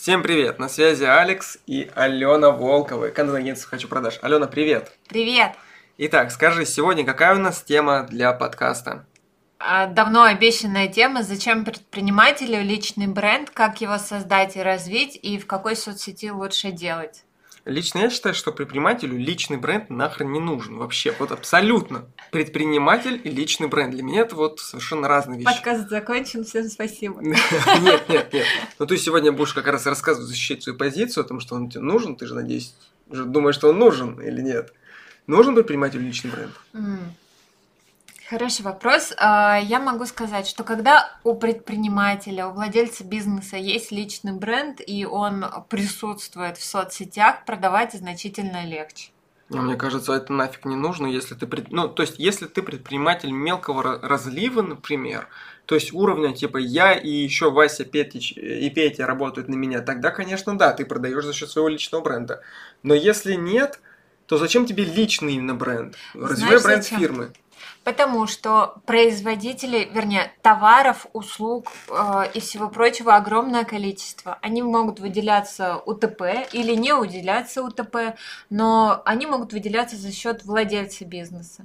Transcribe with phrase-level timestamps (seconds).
[0.00, 0.58] Всем привет!
[0.58, 4.18] На связи Алекс и Алена Волкова, контент-агентство «Хочу продаж».
[4.22, 4.96] Алена, привет!
[5.10, 5.52] Привет!
[5.98, 9.04] Итак, скажи, сегодня какая у нас тема для подкаста?
[9.58, 15.46] А, давно обещанная тема «Зачем предпринимателю личный бренд, как его создать и развить, и в
[15.46, 17.24] какой соцсети лучше делать?»
[17.64, 22.06] Лично я считаю, что предпринимателю личный бренд нахрен не нужен вообще, вот абсолютно.
[22.32, 25.52] Предприниматель и личный бренд для меня это вот совершенно разные вещи.
[25.52, 27.20] Подкаст закончен, всем спасибо.
[27.22, 28.46] Нет, нет, нет.
[28.78, 31.82] Ну ты сегодня будешь как раз рассказывать, защищать свою позицию о том, что он тебе
[31.82, 32.74] нужен, ты же, надеюсь,
[33.06, 34.72] думаешь, что он нужен или нет.
[35.26, 36.52] Нужен предпринимателю личный бренд?
[38.30, 39.12] Хороший вопрос.
[39.16, 45.04] А, я могу сказать, что когда у предпринимателя, у владельца бизнеса есть личный бренд, и
[45.04, 49.10] он присутствует в соцсетях, продавать значительно легче.
[49.48, 51.48] Ну, мне кажется, это нафиг не нужно, если ты...
[51.70, 55.26] Ну, то есть, если ты предприниматель мелкого разлива, например,
[55.66, 60.12] то есть уровня типа я и еще Вася Петич и Петя работают на меня, тогда,
[60.12, 62.42] конечно, да, ты продаешь за счет своего личного бренда.
[62.84, 63.80] Но если нет,
[64.26, 65.96] то зачем тебе личный именно бренд?
[66.14, 67.00] Развивай бренд зачем?
[67.00, 67.32] фирмы.
[67.84, 74.38] Потому что производители, вернее, товаров, услуг э, и всего прочего огромное количество.
[74.42, 78.16] Они могут выделяться УТП или не выделяться УТП,
[78.50, 81.64] но они могут выделяться за счет владельца бизнеса.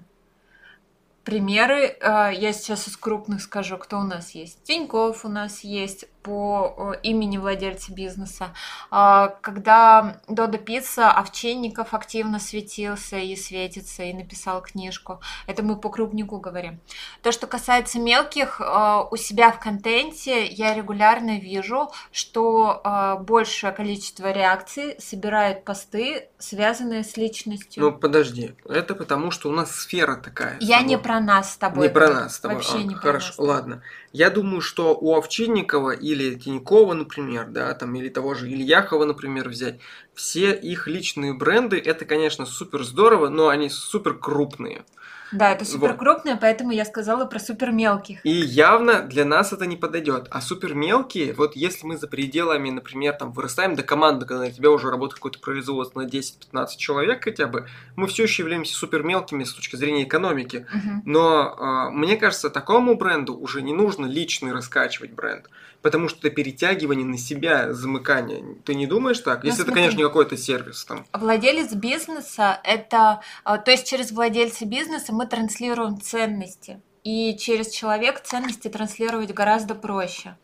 [1.26, 4.64] Примеры, э, я сейчас из крупных скажу, кто у нас есть.
[4.64, 8.48] Тиньков у нас есть, по э, имени владельца бизнеса.
[8.90, 15.22] А, когда Додо Пицца, Овчинников активно светился и светится, и написал книжку.
[15.46, 16.80] Это мы по крупнику говорим.
[17.22, 23.72] То, что касается мелких, э, у себя в контенте я регулярно вижу, что э, большее
[23.72, 27.84] количество реакций собирают посты, связанные с личностью.
[27.84, 28.56] Ну, подожди.
[28.68, 30.58] Это потому, что у нас сфера такая.
[30.60, 31.88] Я не про нас с тобой.
[31.88, 32.58] Не про нас с тобой.
[32.58, 33.56] Вообще а, не хорошо, про нас.
[33.56, 33.84] ладно.
[34.18, 39.50] Я думаю, что у Овчинникова или Тинькова, например, да, там, или того же Ильяхова, например,
[39.50, 39.82] взять,
[40.14, 44.86] все их личные бренды, это, конечно, супер здорово, но они супер крупные.
[45.32, 46.42] Да, это супер крупные, вот.
[46.42, 48.26] поэтому я сказала про супер мелких.
[48.26, 50.28] И явно для нас это не подойдет.
[50.32, 54.52] А супер мелкие, вот если мы за пределами, например, там вырастаем до команды, когда у
[54.52, 59.04] тебя уже работает какое-то производство на 10-15 человек хотя бы, мы все еще являемся супер
[59.04, 60.66] мелкими с точки зрения экономики.
[60.74, 61.02] Угу.
[61.06, 65.50] Но э, мне кажется, такому бренду уже не нужно личный раскачивать бренд
[65.86, 68.44] потому что это перетягивание на себя, замыкание.
[68.66, 69.44] Ты не думаешь так?
[69.44, 71.06] Ну, Если смотри, это, конечно, не какой-то сервис там.
[71.14, 73.22] Владелец бизнеса– это…
[73.44, 76.82] А, то есть через владельца бизнеса мы транслируем ценности.
[77.04, 80.38] И через человек ценности транслировать гораздо проще.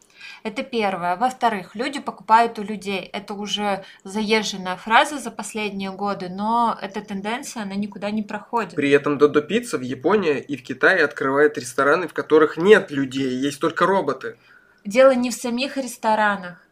[0.43, 1.15] Это первое.
[1.15, 2.99] Во-вторых, люди покупают у людей.
[3.11, 8.75] Это уже заезженная фраза за последние годы, но эта тенденция, она никуда не проходит.
[8.75, 13.29] При этом Додо Пицца в Японии и в Китае открывает рестораны, в которых нет людей,
[13.29, 14.37] есть только роботы
[14.85, 16.67] дело не в самих ресторанах,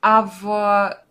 [0.00, 1.03] а в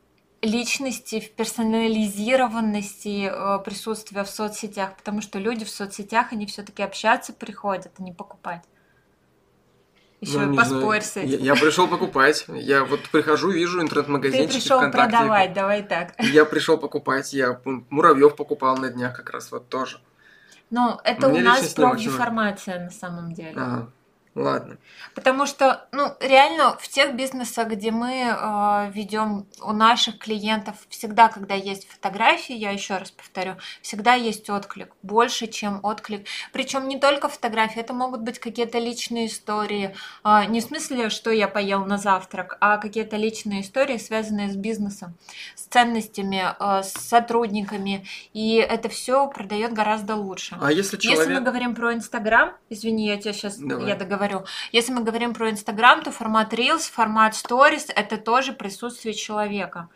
[0.43, 7.33] личности, в персонализированности э, присутствия в соцсетях, потому что люди в соцсетях, они все-таки общаться
[7.33, 8.61] приходят, а не покупать.
[10.19, 11.29] Еще ну, поспорь с этим.
[11.29, 12.45] Я, я пришел покупать.
[12.47, 16.13] Я вот прихожу, вижу интернет-магазинчики Ты пришел продавать, давай так.
[16.19, 17.33] Я пришел покупать.
[17.33, 19.99] Я муравьев покупал на днях как раз вот тоже.
[20.69, 23.53] Ну, это Мне у нас профдеформация на самом деле.
[23.55, 23.89] Ага.
[24.35, 24.77] Ладно.
[25.13, 31.27] Потому что, ну, реально в тех бизнесах, где мы э, ведем у наших клиентов, всегда,
[31.27, 36.25] когда есть фотографии, я еще раз повторю, всегда есть отклик, больше, чем отклик.
[36.51, 41.29] Причем не только фотографии, это могут быть какие-то личные истории, э, не в смысле, что
[41.29, 45.13] я поел на завтрак, а какие-то личные истории, связанные с бизнесом,
[45.55, 50.57] с ценностями, э, с сотрудниками, и это все продает гораздо лучше.
[50.59, 51.19] А если человек...
[51.19, 53.89] Если мы говорим про Инстаграм, извини, я тебя сейчас, Давай.
[53.89, 54.45] я договорю говорю.
[54.72, 59.89] Если мы говорим про Инстаграм, то формат Reels, формат Stories– это тоже присутствие человека,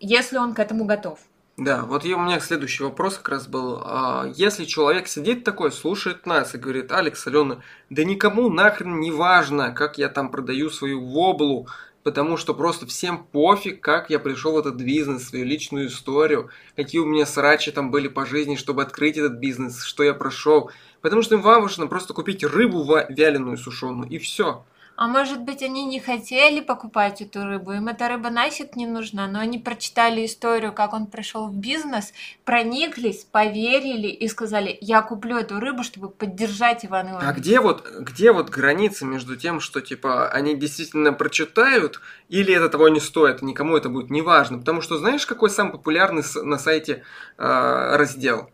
[0.00, 1.18] если он к этому готов.
[1.56, 3.82] Да, вот у меня следующий вопрос как раз был.
[3.84, 9.10] А, если человек сидит такой, слушает нас и говорит, Алекс, Алена, да никому нахрен не
[9.10, 11.66] важно, как я там продаю свою воблу,
[12.04, 17.00] потому что просто всем пофиг, как я пришел в этот бизнес, свою личную историю, какие
[17.00, 20.70] у меня срачи там были по жизни, чтобы открыть этот бизнес, что я прошел.
[21.00, 24.64] Потому что им важно просто купить рыбу вяленую, сушеную, и все.
[24.98, 29.28] А может быть, они не хотели покупать эту рыбу, им эта рыба нафиг не нужна,
[29.28, 32.12] но они прочитали историю, как он пришел в бизнес,
[32.44, 37.30] прониклись, поверили и сказали, я куплю эту рыбу, чтобы поддержать Ивана Ивановича.
[37.30, 42.68] А где вот, где вот граница между тем, что типа они действительно прочитают, или это
[42.68, 44.58] того не стоит, никому это будет не важно?
[44.58, 47.04] Потому что знаешь, какой самый популярный на сайте
[47.36, 48.50] э, раздел?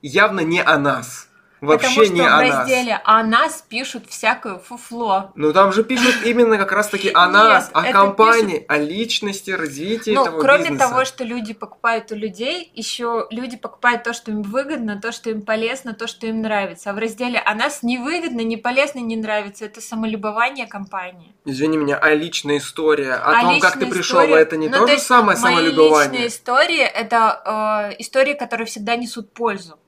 [0.00, 1.27] Явно не о нас
[1.60, 2.58] Вообще Потому что не в о нас.
[2.58, 5.32] разделе «О нас» пишут всякое фуфло.
[5.34, 10.12] Ну там же пишут именно как раз таки о нас, о компании, о личности, развитии
[10.12, 15.00] Ну, кроме того, что люди покупают у людей, еще люди покупают то, что им выгодно,
[15.00, 16.90] то, что им полезно, то, что им нравится.
[16.90, 19.64] А в разделе «О нас» не выгодно, не полезно, не нравится.
[19.64, 21.34] Это самолюбование компании.
[21.44, 24.92] Извини меня, а личная история, о А том, как ты пришел, это не ну, то,
[24.92, 26.10] же самое самолюбование.
[26.12, 29.78] личные истории– это э, истории, которые всегда несут пользу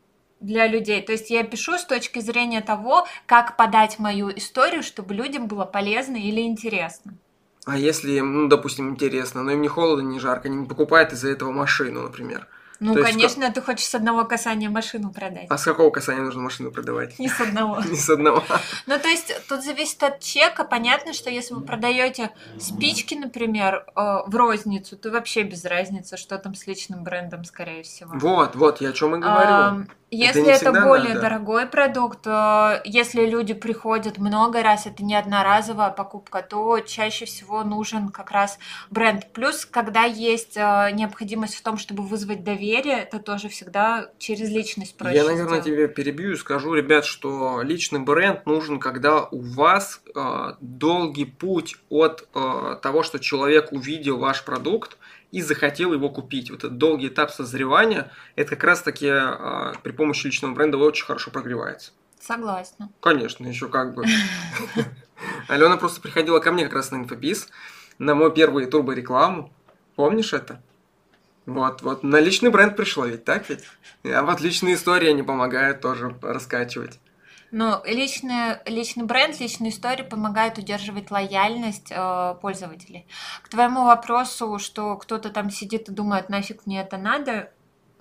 [0.40, 1.02] для людей.
[1.02, 5.64] То есть я пишу с точки зрения того, как подать мою историю, чтобы людям было
[5.64, 7.14] полезно или интересно.
[7.66, 11.12] А если им, ну, допустим, интересно, но им не холодно, не жарко, они не покупают
[11.12, 12.48] из-за этого машину, например.
[12.81, 15.46] Ну, То есть конечно, ты хочешь с одного касания машину продать.
[15.50, 17.19] А с какого касания нужно машину продавать?
[17.19, 17.78] Не с одного.
[17.90, 18.42] Не с одного.
[18.87, 20.64] Ну, то есть тут зависит от чека.
[20.64, 26.38] Понятно, что если вы продаете спички, например, э, в розницу, то вообще без разницы, что
[26.38, 28.12] там с личным брендом, скорее всего.
[28.14, 29.84] Вот, вот, я о чем и говорю.
[30.11, 31.21] Если это, всегда более надо.
[31.21, 37.62] дорогой продукт, э, если люди приходят много раз, это не одноразовая покупка, то чаще всего
[37.62, 38.59] нужен как раз
[38.91, 39.33] бренд.
[39.33, 44.97] Плюс, когда есть э, необходимость в том, чтобы вызвать доверие, это тоже всегда через личность
[44.97, 45.17] проще.
[45.17, 50.55] Я, наверное, тебе перебью и скажу, ребят, что личный бренд нужен, когда у вас э,
[50.61, 54.97] долгий путь от э, того, что человек увидел ваш продукт
[55.32, 56.50] и захотел его купить.
[56.50, 61.31] Вот этот долгий этап созревания, это как раз-таки э, при помощи личного бренда очень хорошо
[61.31, 61.93] прогревается.
[62.21, 62.91] Согласна.
[63.00, 64.05] Конечно, еще как бы.
[65.49, 67.49] Алена просто приходила ко мне как раз на инфобиз,
[67.99, 69.53] на мой первый турборекламу.
[69.97, 70.62] Помнишь это?
[71.47, 73.65] Вот, вот, на личный бренд пришла ведь, так ведь?
[74.05, 77.00] А вот личные истории они помогают тоже раскачивать.
[77.50, 83.06] Но личный, личный бренд, личные истории помогают удерживать лояльность э, пользователей.
[83.43, 87.50] К твоему вопросу, что кто-то там сидит и думает, нафиг мне это надо,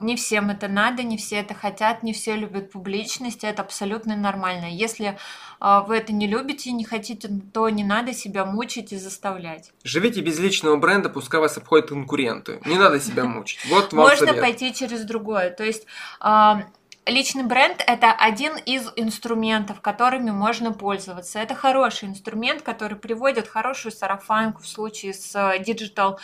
[0.02, 4.66] не всем это надо, не все это хотят, не все любят публичность, это абсолютно нормально.
[4.66, 5.18] Если
[5.60, 9.72] э, вы это не любите и не хотите, то не надо себя мучить и заставлять.
[9.84, 12.62] Живите без личного бренда, пускай вас обходят конкуренты.
[12.66, 13.60] Не надо себя мучить.
[13.70, 14.42] Вот вам Можно совет.
[14.42, 15.50] пойти через другое.
[15.52, 15.86] То есть
[16.20, 16.64] а,
[17.10, 21.40] личный бренд это один из инструментов, которыми можно пользоваться.
[21.40, 26.20] Это хороший инструмент, который приводит хорошую сарафанку в случае с э, digital.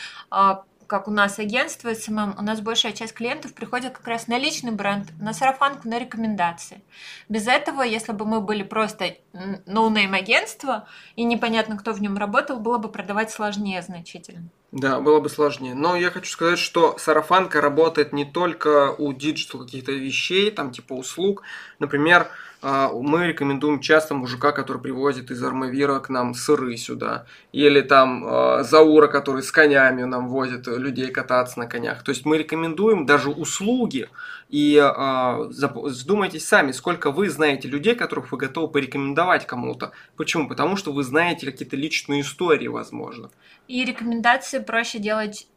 [0.88, 4.72] Как у нас агентство SMM, у нас большая часть клиентов приходит как раз на личный
[4.72, 6.82] бренд, на сарафанку, на рекомендации.
[7.30, 9.18] Без этого, если бы мы были просто
[9.66, 14.50] no-name агентство и непонятно, кто в нем работал, было бы продавать сложнее значительно.
[14.72, 15.74] Да, было бы сложнее.
[15.74, 20.94] Но я хочу сказать, что сарафанка работает не только у digital каких-то вещей, там типа
[20.94, 21.44] услуг.
[21.80, 22.28] Например,
[22.68, 27.26] мы рекомендуем часто мужика, который привозит из Армавира к нам сыры сюда.
[27.52, 32.04] Или там а, Заура, который с конями нам возит людей кататься на конях.
[32.04, 34.10] То есть мы рекомендуем даже услуги.
[34.50, 39.92] И а, задумайтесь сами, сколько вы знаете людей, которых вы готовы порекомендовать кому-то.
[40.16, 40.48] Почему?
[40.48, 43.30] Потому что вы знаете какие-то личные истории, возможно.
[43.68, 45.48] И рекомендации проще делать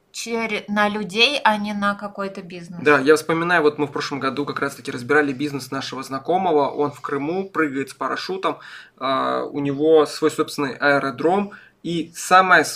[0.69, 2.81] на людей, а не на какой-то бизнес.
[2.83, 6.69] Да, я вспоминаю, вот мы в прошлом году как раз-таки разбирали бизнес нашего знакомого.
[6.69, 8.59] Он в Крыму прыгает с парашютом,
[8.99, 11.53] а, у него свой собственный аэродром.
[11.83, 12.67] И самая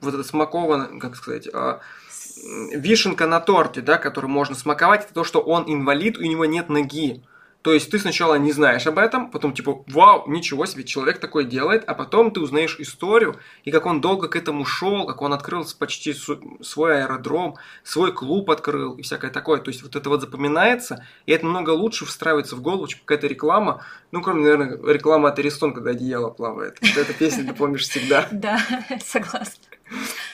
[0.00, 1.80] вот эта смакованная, как сказать, а,
[2.72, 6.68] вишенка на торте, да, которую можно смаковать, это то, что он инвалид, у него нет
[6.68, 7.22] ноги.
[7.62, 11.44] То есть ты сначала не знаешь об этом, потом типа, вау, ничего себе, человек такое
[11.44, 15.34] делает, а потом ты узнаешь историю, и как он долго к этому шел, как он
[15.34, 19.60] открыл почти свой аэродром, свой клуб открыл и всякое такое.
[19.60, 23.26] То есть вот это вот запоминается, и это намного лучше встраивается в голову, чем какая-то
[23.26, 23.84] реклама.
[24.10, 26.78] Ну, кроме, наверное, рекламы от Аристон, когда одеяло плавает.
[26.80, 28.26] Вот эта песня ты помнишь всегда.
[28.40, 28.58] Да,
[29.04, 29.69] согласна.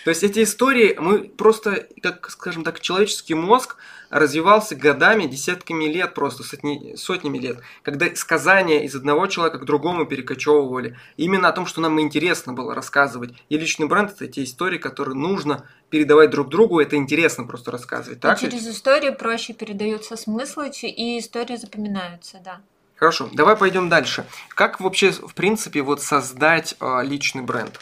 [0.04, 3.76] То есть эти истории, мы просто, как, скажем так, человеческий мозг
[4.10, 10.06] развивался годами, десятками лет, просто сотни, сотнями лет, когда сказания из одного человека к другому
[10.06, 10.96] перекочевывали.
[11.16, 13.34] Именно о том, что нам интересно было рассказывать.
[13.48, 18.20] И личный бренд– это те истории, которые нужно передавать друг другу, это интересно просто рассказывать.
[18.20, 18.38] Так?
[18.38, 22.60] и через истории проще передаются смыслы, и истории запоминаются, да.
[22.96, 24.24] Хорошо, давай пойдем дальше.
[24.48, 27.78] Как вообще, в принципе, вот создать э, личный бренд?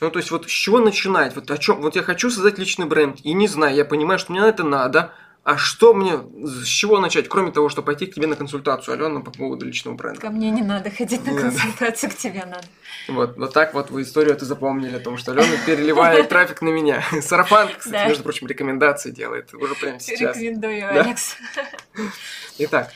[0.00, 1.34] Ну, то есть, вот с чего начинать?
[1.34, 1.80] Вот о чем?
[1.82, 4.64] Вот я хочу создать личный бренд, и не знаю, я понимаю, что мне на это
[4.64, 5.12] надо.
[5.42, 9.20] А что мне, с чего начать, кроме того, что пойти к тебе на консультацию, Алена,
[9.20, 10.20] по поводу личного бренда?
[10.20, 11.48] Ко мне не надо ходить на Не надо.
[11.48, 12.66] консультацию, к тебе надо.
[13.08, 16.68] Вот, вот так вот вы историю это запомнили, о том, что Алена переливает трафик на
[16.68, 17.02] меня.
[17.22, 20.36] Сарафан, кстати, между прочим, рекомендации делает уже прямо сейчас.
[20.36, 21.00] Рекомендую?
[21.00, 21.36] Алекс.
[22.58, 22.92] Итак,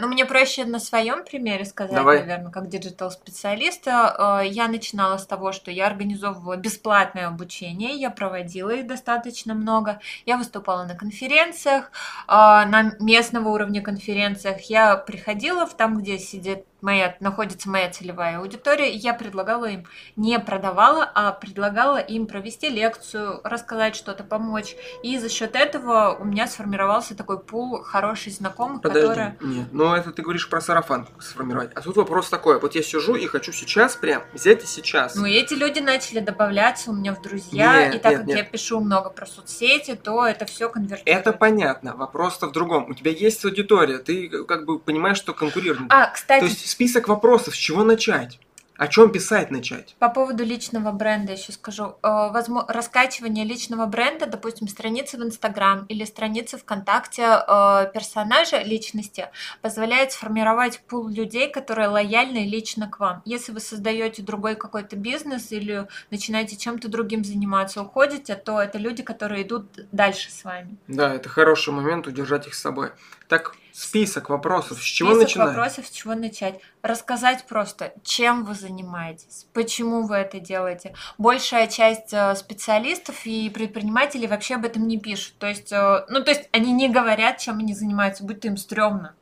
[0.00, 2.20] ну, мне проще на своем примере сказать, Давай.
[2.20, 4.38] наверное, как digital-специалиста.
[4.38, 10.00] А, Я начинала с того, что я организовывала бесплатное обучение, я проводила их достаточно много.
[10.24, 11.90] Я выступала на конференциях,
[12.26, 14.62] а, на местного уровня конференциях.
[14.62, 19.84] Я приходила в там, где сидит моя, находится моя целевая аудитория, и я предлагала им,
[20.16, 24.76] не продавала, а предлагала им провести лекцию, рассказать что-то, помочь.
[25.02, 29.36] И за счет этого у меня сформировался такой пул хороших знакомых, Подожди, которые...
[29.40, 31.70] нет, ну это ты говоришь про сарафан сформировать.
[31.74, 35.14] А тут вопрос такой, вот я сижу и хочу сейчас прям взять и сейчас.
[35.14, 38.38] Ну, эти люди начали добавляться у меня в друзья, Нет, и так нет, как нет.
[38.38, 41.06] я пишу много про соцсети, то это все конвертирует.
[41.06, 42.90] Это понятно, вопрос-то в другом.
[42.90, 45.86] У тебя есть аудитория, ты как бы понимаешь, что конкурируешь.
[45.90, 48.38] А, кстати, список вопросов, с чего начать?
[48.76, 49.96] О чем писать начать?
[49.98, 51.96] По поводу личного бренда еще скажу.
[52.02, 52.28] Э,
[52.68, 59.28] Раскачивание личного бренда, допустим, страницы в Инстаграм или страницы ВКонтакте э, персонажа личности
[59.62, 63.22] позволяет сформировать пул людей, которые лояльны лично к вам.
[63.24, 69.02] Если вы создаете другой какой-то бизнес или начинаете чем-то другим заниматься, уходите, то это люди,
[69.02, 70.76] которые идут дальше с вами.
[70.86, 72.90] Да, это хороший момент удержать их с собой.
[73.28, 75.48] Так, список вопросов, с чего Список начинать?
[75.48, 76.60] вопросов, с чего начать.
[76.80, 80.94] Рассказать просто, чем вы занимаетесь, почему вы это делаете.
[81.18, 85.34] Большая часть э, специалистов и предпринимателей вообще об этом не пишут.
[85.38, 88.56] То есть, э, ну, то есть они не говорят, чем они занимаются, будь то им
[88.56, 89.14] стрёмно.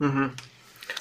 [0.00, 0.34] Мгм.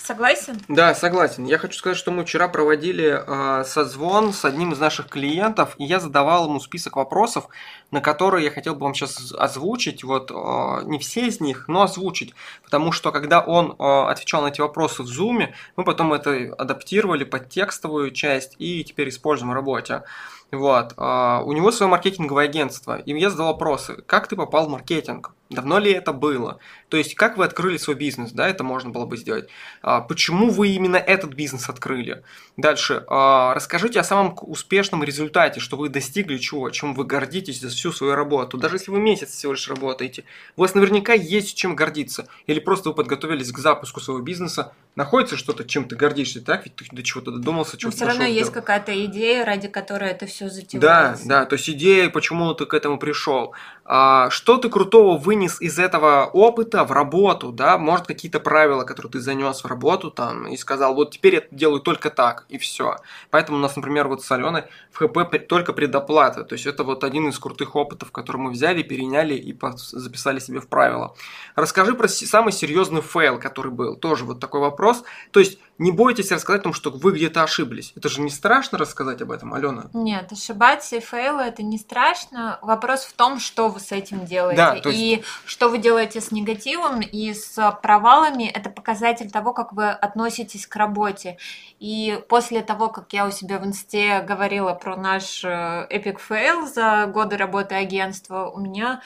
[0.04, 0.60] Согласен?
[0.68, 1.46] Да, согласен.
[1.46, 5.86] Я хочу сказать, что мы вчера проводили э, созвон с одним из наших клиентов, и
[5.86, 7.48] я задавал ему список вопросов,
[7.90, 10.04] на которые я хотел бы вам сейчас озвучить.
[10.04, 12.34] Вот э, не все из них, но озвучить.
[12.66, 17.24] Потому что когда он э, отвечал на эти вопросы в Zoom, мы потом это адаптировали
[17.24, 20.04] под текстовую часть и теперь используем в работе.
[20.52, 20.94] Вот.
[20.98, 23.00] У него свое маркетинговое агентство.
[23.00, 24.04] И я задал вопросы.
[24.06, 25.32] Как ты попал в маркетинг?
[25.50, 26.60] Давно ли это было?
[26.90, 28.32] То есть, как вы открыли свой бизнес?
[28.32, 29.50] Да, это можно было бы сделать.
[29.94, 32.24] А, Почему вы именно этот бизнес открыли?
[32.58, 33.04] Дальше.
[33.08, 37.92] а, Расскажите о самом успешном результате, что вы достигли чего, чем вы гордитесь за всю
[37.92, 38.58] свою работу.
[38.58, 40.24] Даже если вы месяц всего лишь работаете,
[40.58, 42.28] у вас наверняка есть чем гордиться.
[42.48, 46.66] Или просто вы подготовились к запуску своего бизнеса, находится что-то, чем ты гордишься, так?
[46.66, 50.46] Ведь ты до чего-то додумался, чего-то все равно есть какая-то идея, ради которой это все
[50.46, 51.28] Да, затевается.
[51.28, 53.54] да, то есть идея, почему ты к этому пришел.
[53.86, 57.78] А, что ты крутого вынес из этого опыта в работу, да?
[57.78, 61.82] Может, какие-то правила, которые ты занес в работу там и сказал, вот теперь я делаю
[61.82, 62.98] только так, и все.
[63.30, 66.44] Поэтому у нас, например, вот с Аленой в ХП только предоплата.
[66.44, 70.60] То есть это вот один из крутых опытов, который мы взяли, переняли и записали себе
[70.60, 71.16] в правила.
[71.56, 73.96] Расскажи про самый серьезный fail, который был.
[73.96, 75.04] Тоже вот такой вопрос.
[75.32, 77.94] То есть не бойтесь рассказать о том, что вы где-то ошиблись.
[77.96, 79.86] Это же не страшно рассказать об этом, Алена?
[79.94, 82.60] Нет, ошибаться и фейлы это не страшно.
[82.62, 84.58] Вопрос в том, что вы с этим делаете.
[84.58, 89.74] Да, есть- И что вы делаете с негативом и с провалами, это показатель того, как
[89.74, 91.38] вы относитесь к работе.
[91.80, 97.08] И после того, как я у себя в инсте говорила про наш epic fail за
[97.08, 99.02] годы работы агентства, у меня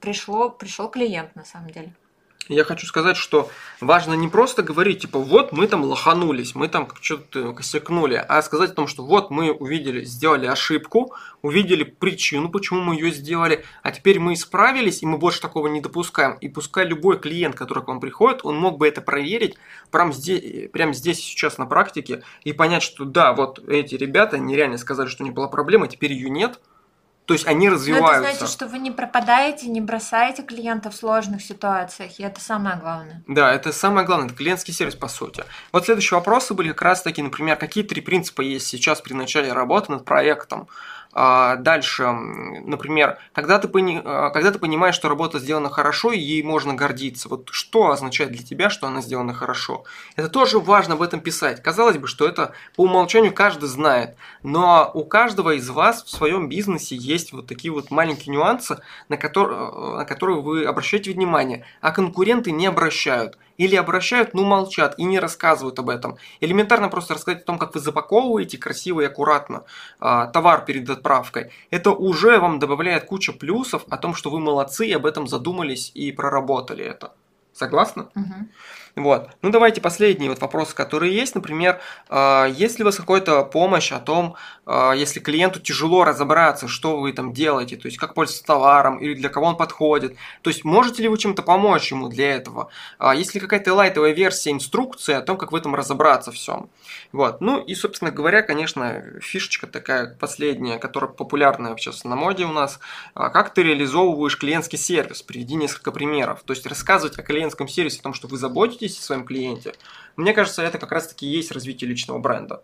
[0.00, 1.92] пришло, пришел клиент на самом деле.
[2.48, 3.50] Я хочу сказать, что
[3.80, 8.70] важно не просто говорить, типа, вот мы там лоханулись, мы там что-то косякнули, а сказать
[8.70, 11.12] о том, что вот мы увидели, сделали ошибку,
[11.42, 15.80] увидели причину, почему мы ее сделали, а теперь мы исправились, и мы больше такого не
[15.80, 16.36] допускаем.
[16.40, 19.56] И пускай любой клиент, который к вам приходит, он мог бы это проверить
[19.90, 24.78] прямо здесь, прямо здесь сейчас на практике и понять, что да, вот эти ребята нереально
[24.78, 26.60] сказали, что не была проблема, теперь ее нет.
[27.26, 28.30] То есть они Но развиваются.
[28.30, 32.76] это значит, что вы не пропадаете, не бросаете клиента в сложных ситуациях, и это самое
[32.76, 33.22] главное.
[33.26, 35.44] Да, это самое главное, это клиентский сервис по сути.
[35.72, 39.52] Вот следующие вопросы были как раз таки, например, какие три принципа есть сейчас при начале
[39.52, 40.68] работы над проектом.
[41.18, 46.18] А, Дальше, например, когда ты, пони- а, когда ты понимаешь, что работа сделана хорошо и
[46.18, 49.84] ей можно гордиться, вот что означает для тебя, что она сделана хорошо?
[50.16, 51.62] Это тоже важно об этом писать.
[51.62, 56.50] Казалось бы, что это по умолчанию каждый знает, но у каждого из вас в своем
[56.50, 61.92] бизнесе есть вот такие вот маленькие нюансы, на, котор- на которые вы обращаете внимание, а
[61.92, 63.38] конкуренты не обращают.
[63.56, 66.18] Или обращают, но молчат и не рассказывают об этом.
[66.40, 69.64] Элементарно просто рассказать о том, как вы запаковываете красиво и аккуратно
[69.98, 71.50] а, товар перед отправкой.
[71.70, 75.90] Это уже вам добавляет куча плюсов о том, что вы молодцы и об этом задумались
[75.94, 77.12] и проработали это.
[77.54, 78.08] Согласны?
[78.14, 78.50] Мгм.
[78.96, 79.28] Вот.
[79.42, 81.34] Ну, давайте последние вот вопросы, которые есть.
[81.34, 86.66] Например, э, есть ли у вас какая-то помощь о том, э, если клиенту тяжело разобраться,
[86.66, 90.16] что вы там делаете, то есть как пользоваться товаром или для кого он подходит.
[90.40, 92.70] То есть можете ли вы чем-то помочь ему для этого?
[92.98, 96.70] А есть ли какая-то лайтовая версия инструкции о том, как в этом разобраться всем?
[97.12, 97.42] Вот.
[97.42, 102.80] Ну и, собственно говоря, конечно, фишечка такая последняя, которая популярная сейчас на моде у нас.
[103.12, 105.20] А Как ты реализовываешь клиентский сервис?
[105.20, 106.42] Приведи несколько примеров.
[106.46, 109.74] То есть рассказывать о клиентском сервисе, о том, что вы заботитесь заботитесь о своем клиенте,
[110.16, 112.62] мне кажется, это как раз-таки есть развитие личного бренда.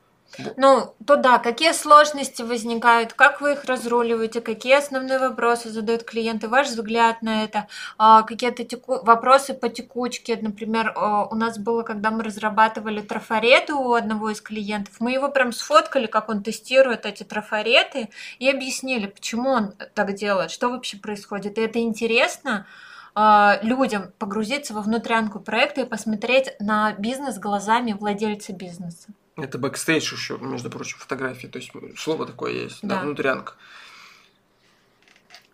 [0.56, 6.48] Ну, то да, какие сложности возникают, как вы их разруливаете, какие основные вопросы задают клиенты,
[6.48, 7.66] ваш взгляд на это,
[7.98, 9.04] а, какие-то теку...
[9.04, 14.40] вопросы по текучке, например, а, у нас было, когда мы разрабатывали трафареты у одного из
[14.40, 20.14] клиентов, мы его прям сфоткали, как он тестирует эти трафареты, и объяснили, почему он так
[20.14, 22.66] делает, что вообще происходит, и это интересно,
[23.14, 29.08] людям погрузиться во внутрянку проекта и посмотреть на бизнес глазами владельца бизнеса.
[29.36, 31.46] Это бэкстейдж еще, между прочим, фотографии.
[31.46, 33.54] То есть слово такое есть, да, да внутрянка.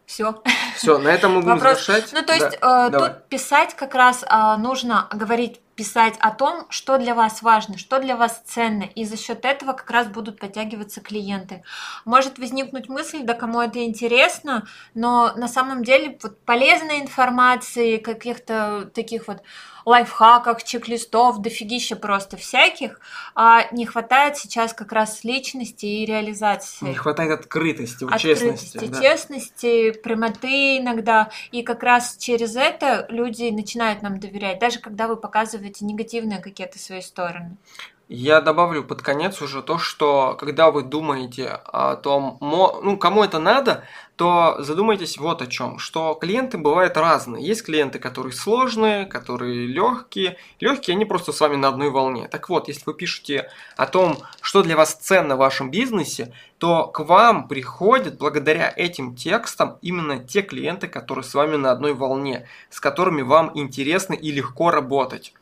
[0.06, 0.42] Все.
[0.74, 1.84] Все, на этом мы будем Вопрос...
[1.84, 2.12] завершать.
[2.12, 2.88] Ну, то есть да.
[2.88, 7.78] э, тут писать как раз э, нужно говорить писать о том, что для вас важно,
[7.78, 11.62] что для вас ценно, и за счет этого как раз будут подтягиваться клиенты.
[12.04, 18.90] Может возникнуть мысль, да кому это интересно, но на самом деле вот полезной информации, каких-то
[18.92, 19.42] таких вот
[19.88, 23.00] лайфхаках, чек-листов, дофигища просто всяких,
[23.34, 26.86] а не хватает сейчас как раз личности и реализации.
[26.86, 28.86] Не хватает открытости, открытости честности.
[28.86, 29.00] Да.
[29.00, 35.16] честности, прямоты иногда, и как раз через это люди начинают нам доверять, даже когда вы
[35.16, 37.56] показываете негативные какие-то свои стороны.
[38.10, 43.38] Я добавлю под конец уже то, что когда вы думаете о том, ну, кому это
[43.38, 43.84] надо,
[44.16, 47.46] то задумайтесь вот о чем, что клиенты бывают разные.
[47.46, 50.38] Есть клиенты, которые сложные, которые легкие.
[50.58, 52.28] Легкие, они просто с вами на одной волне.
[52.28, 56.86] Так вот, если вы пишете о том, что для вас ценно в вашем бизнесе, то
[56.86, 62.48] к вам приходят благодаря этим текстам именно те клиенты, которые с вами на одной волне,
[62.70, 65.34] с которыми вам интересно и легко работать.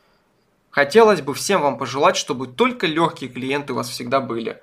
[0.69, 4.61] Хотелось бы всем вам пожелать, чтобы только легкие клиенты у вас всегда были.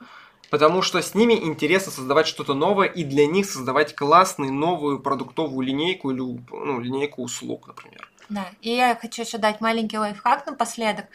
[0.50, 5.66] Потому что с ними интересно создавать что-то новое и для них создавать классную новую продуктовую
[5.66, 8.08] линейку или ну, линейку услуг, например.
[8.28, 11.06] Да, и я хочу еще дать маленький лайфхак напоследок.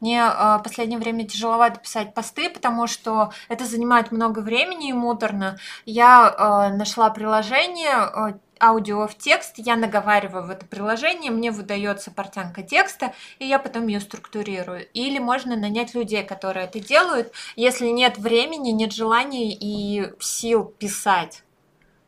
[0.00, 5.58] Мне э, последнее время тяжеловато писать посты, потому что это занимает много времени и муторно.
[5.84, 6.34] Я
[6.72, 12.62] э, нашла приложение э, аудио в текст, я наговариваю в это приложение, мне выдается портянка
[12.62, 14.86] текста, и я потом ее структурирую.
[14.92, 21.42] Или можно нанять людей, которые это делают, если нет времени, нет желания и сил писать.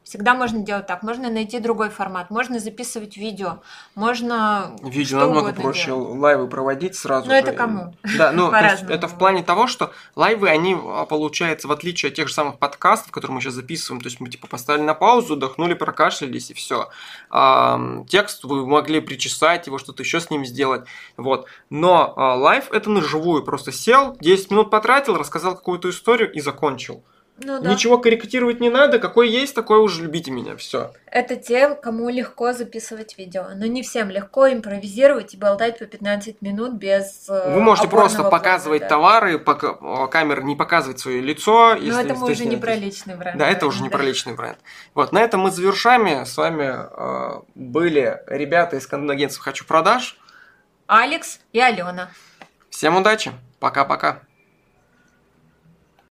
[0.08, 1.02] Всегда можно делать так.
[1.02, 2.30] Можно найти другой формат.
[2.30, 3.58] Можно записывать видео.
[3.94, 4.74] Можно.
[4.82, 6.18] Видео намного проще делать.
[6.18, 7.28] лайвы проводить сразу.
[7.28, 7.94] Но это кому?
[8.16, 8.50] Да, ну
[8.88, 12.58] это в плане того, что лайвы, они, а, получается, в отличие от тех же самых
[12.58, 16.54] подкастов, которые мы сейчас записываем, то есть мы типа поставили на паузу, дохнули, прокашлялись и
[16.54, 16.88] все.
[17.28, 20.86] А, текст вы могли причесать его, что-то еще с ним сделать.
[21.18, 21.48] Вот.
[21.68, 23.44] Но а, live это на живую.
[23.44, 27.04] Просто сел, 10 минут потратил, рассказал какую-то историю и закончил.
[27.40, 27.70] Ну, да.
[27.70, 30.92] Ничего корректировать не надо, какой есть, такой уже любите меня, все.
[31.06, 36.42] Это те, кому легко записывать видео, но не всем легко импровизировать и болтать по 15
[36.42, 38.88] минут без э, Вы можете просто показывать да.
[38.88, 39.74] товары, пока
[40.08, 41.74] камера не показывать свое лицо.
[41.74, 43.38] Но если, это мы уже не про личный бренд.
[43.38, 44.58] Да, это уже не про личный бренд.
[44.94, 46.26] Вот, на этом мы завершаем.
[46.26, 50.18] С вами э, были ребята из контент-агентства «Хочу продаж».
[50.86, 52.10] Алекс и Алена.
[52.70, 53.32] Всем удачи.
[53.60, 54.22] Пока-пока.